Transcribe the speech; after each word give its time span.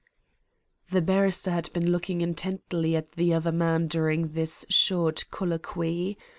The 0.89 0.99
barrister 1.03 1.51
had 1.51 1.71
been 1.73 1.91
looking 1.91 2.21
intently 2.21 2.95
at 2.95 3.11
the 3.11 3.35
other 3.35 3.51
man 3.51 3.85
during 3.85 4.29
this 4.29 4.65
short 4.67 5.25
colloquy. 5.29 6.17